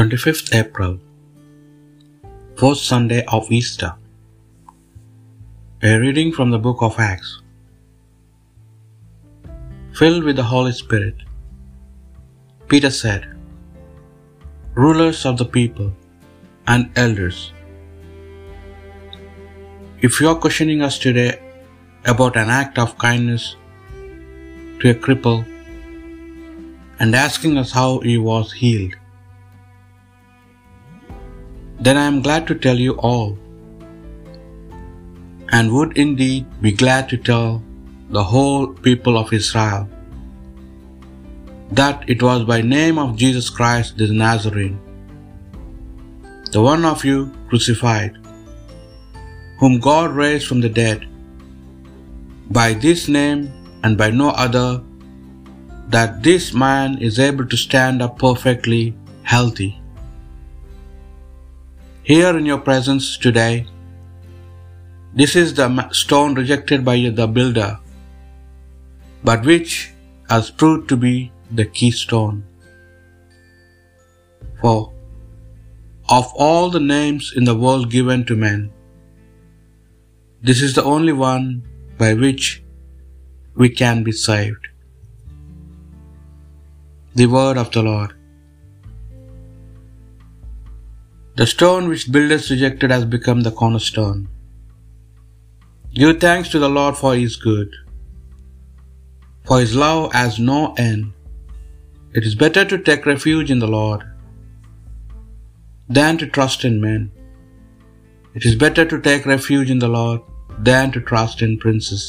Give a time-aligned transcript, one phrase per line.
[0.00, 0.92] 25th April,
[2.56, 3.88] fourth Sunday of Easter.
[5.82, 7.42] A reading from the book of Acts.
[9.98, 11.16] Filled with the Holy Spirit,
[12.68, 13.26] Peter said,
[14.74, 15.92] Rulers of the people
[16.66, 17.52] and elders,
[20.00, 21.38] if you are questioning us today
[22.06, 23.56] about an act of kindness
[24.80, 25.44] to a cripple
[27.00, 28.99] and asking us how he was healed,
[31.80, 33.38] then I am glad to tell you all,
[35.52, 37.62] and would indeed be glad to tell
[38.10, 39.88] the whole people of Israel
[41.72, 44.78] that it was by name of Jesus Christ the Nazarene,
[46.52, 48.18] the one of you crucified,
[49.58, 51.08] whom God raised from the dead,
[52.50, 54.82] by this name and by no other,
[55.88, 59.79] that this man is able to stand up perfectly healthy.
[62.02, 63.66] Here in your presence today,
[65.14, 67.78] this is the stone rejected by the builder,
[69.22, 69.92] but which
[70.30, 72.42] has proved to be the keystone.
[74.62, 74.92] For
[76.08, 78.72] of all the names in the world given to men,
[80.42, 81.62] this is the only one
[81.98, 82.62] by which
[83.54, 84.68] we can be saved.
[87.14, 88.19] The word of the Lord.
[91.40, 94.28] The stone which builders rejected has become the cornerstone.
[95.94, 97.76] Give thanks to the Lord for his good,
[99.46, 101.14] for his love has no end.
[102.12, 104.02] It is better to take refuge in the Lord
[105.88, 107.10] than to trust in men.
[108.34, 110.20] It is better to take refuge in the Lord
[110.58, 112.04] than to trust in princes.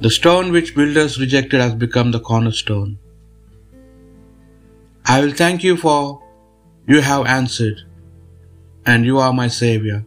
[0.00, 2.98] The stone which builders rejected has become the cornerstone.
[5.06, 6.23] I will thank you for
[6.86, 7.78] you have answered,
[8.84, 10.00] and you are my Saviour.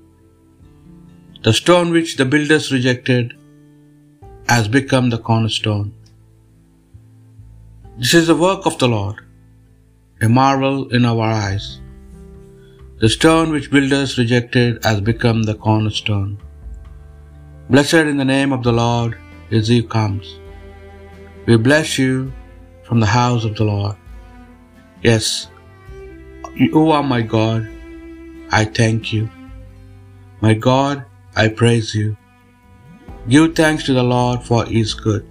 [1.46, 3.34] The stone which the builders rejected
[4.54, 5.88] has become the cornerstone.
[7.98, 9.26] This is the work of the Lord,
[10.22, 11.68] a marvel in our eyes.
[13.02, 16.38] The stone which builders rejected has become the cornerstone.
[17.72, 19.18] Blessed in the name of the Lord
[19.50, 20.40] is he comes.
[21.48, 22.32] We bless you
[22.84, 23.96] from the house of the Lord.
[25.02, 25.50] Yes,
[26.60, 27.68] you are my God.
[28.52, 29.30] I thank you.
[30.42, 32.18] My God, I praise you.
[33.30, 35.28] Give thanks to the Lord for his good,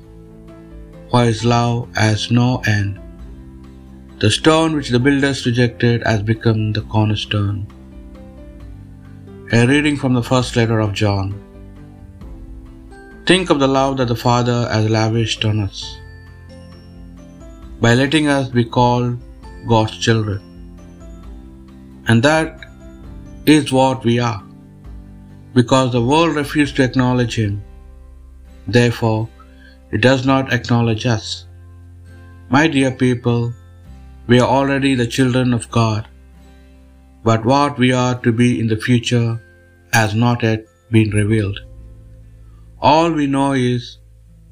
[1.11, 3.01] for his love has no end.
[4.21, 7.67] The stone which the builders rejected has become the cornerstone.
[9.53, 11.29] A reading from the first letter of John.
[13.27, 15.99] Think of the love that the Father has lavished on us
[17.81, 19.19] by letting us be called
[19.67, 20.46] God's children.
[22.09, 22.65] And that
[23.55, 24.43] is what we are,
[25.55, 27.55] because the world refused to acknowledge Him.
[28.67, 29.29] Therefore,
[29.91, 31.47] it does not acknowledge us.
[32.49, 33.53] My dear people,
[34.29, 36.07] we are already the children of God,
[37.29, 39.29] but what we are to be in the future
[39.93, 41.59] has not yet been revealed.
[42.81, 43.99] All we know is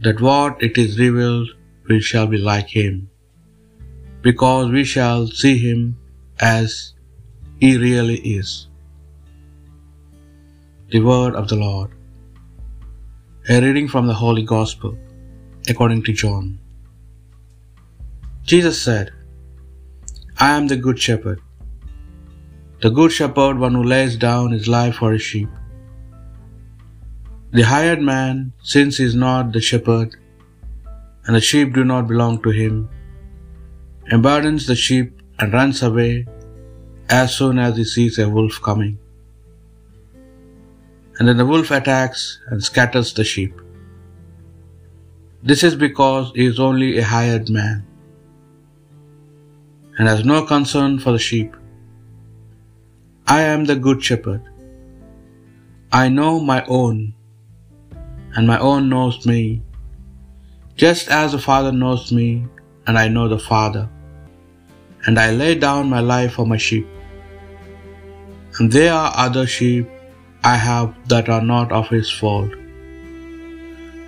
[0.00, 1.50] that what it is revealed,
[1.88, 3.10] we shall be like Him,
[4.22, 5.81] because we shall see Him
[6.41, 6.94] as
[7.62, 8.66] He really is.
[10.91, 11.91] The Word of the Lord.
[13.48, 14.98] A reading from the Holy Gospel
[15.69, 16.59] according to John.
[18.43, 19.12] Jesus said,
[20.38, 21.41] I am the Good Shepherd.
[22.82, 25.48] The Good Shepherd, one who lays down his life for his sheep.
[27.53, 30.16] The hired man, since he is not the shepherd,
[31.25, 32.88] and the sheep do not belong to him,
[34.10, 36.26] abandons the sheep and runs away
[37.10, 38.98] as soon as he sees a wolf coming.
[41.19, 43.61] And then the wolf attacks and scatters the sheep.
[45.43, 47.87] This is because he is only a hired man
[49.99, 51.55] and has no concern for the sheep.
[53.26, 54.43] I am the good shepherd.
[55.93, 57.14] I know my own,
[58.34, 59.62] and my own knows me,
[60.75, 62.46] just as the Father knows me,
[62.87, 63.88] and I know the Father.
[65.06, 66.87] And I lay down my life for my sheep.
[68.58, 69.88] And there are other sheep
[70.44, 72.52] I have that are not of his fold.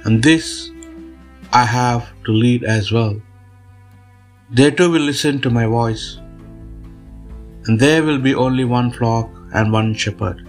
[0.05, 0.71] And this
[1.53, 3.15] I have to lead as well.
[4.51, 6.05] They too will listen to my voice,
[7.65, 10.43] and there will be only one flock and one shepherd.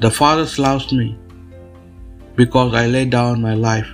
[0.00, 1.18] The Father loves me,
[2.40, 3.88] because I lay down my life.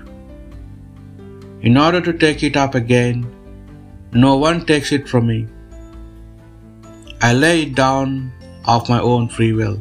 [1.62, 3.18] In order to take it up again,
[4.12, 5.40] no one takes it from me,
[7.28, 8.32] I lay it down
[8.66, 9.76] of my own free will,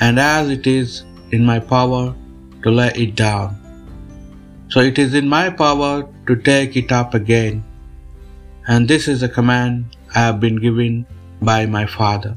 [0.00, 2.14] and as it is in my power
[2.62, 3.56] to lay it down,
[4.68, 5.92] so it is in my power
[6.26, 7.64] to take it up again.
[8.66, 11.06] And this is the command I have been given
[11.40, 12.36] by my Father.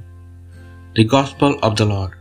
[0.96, 2.14] The Gospel of the Lord.